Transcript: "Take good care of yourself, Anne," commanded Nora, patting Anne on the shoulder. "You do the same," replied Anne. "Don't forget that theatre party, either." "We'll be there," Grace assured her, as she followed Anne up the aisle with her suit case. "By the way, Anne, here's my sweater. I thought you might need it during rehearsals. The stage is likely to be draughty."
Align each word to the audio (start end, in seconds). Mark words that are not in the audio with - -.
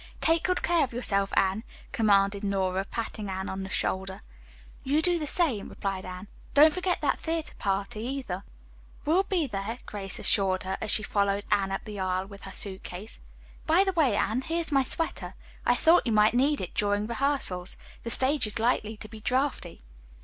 "Take 0.19 0.45
good 0.45 0.63
care 0.63 0.83
of 0.83 0.93
yourself, 0.93 1.31
Anne," 1.37 1.63
commanded 1.91 2.43
Nora, 2.43 2.85
patting 2.85 3.29
Anne 3.29 3.47
on 3.47 3.61
the 3.61 3.69
shoulder. 3.69 4.21
"You 4.83 4.99
do 4.99 5.19
the 5.19 5.27
same," 5.27 5.69
replied 5.69 6.07
Anne. 6.07 6.27
"Don't 6.55 6.73
forget 6.73 7.01
that 7.01 7.19
theatre 7.19 7.53
party, 7.59 7.99
either." 8.01 8.43
"We'll 9.05 9.21
be 9.21 9.45
there," 9.45 9.77
Grace 9.85 10.17
assured 10.17 10.63
her, 10.63 10.75
as 10.81 10.89
she 10.89 11.03
followed 11.03 11.45
Anne 11.51 11.71
up 11.71 11.85
the 11.85 11.99
aisle 11.99 12.25
with 12.25 12.45
her 12.45 12.51
suit 12.51 12.81
case. 12.81 13.19
"By 13.67 13.83
the 13.83 13.93
way, 13.93 14.15
Anne, 14.15 14.41
here's 14.41 14.71
my 14.71 14.81
sweater. 14.81 15.35
I 15.67 15.75
thought 15.75 16.07
you 16.07 16.11
might 16.13 16.33
need 16.33 16.61
it 16.61 16.73
during 16.73 17.05
rehearsals. 17.05 17.77
The 18.01 18.09
stage 18.09 18.47
is 18.47 18.57
likely 18.57 18.97
to 18.97 19.07
be 19.07 19.19
draughty." 19.19 19.81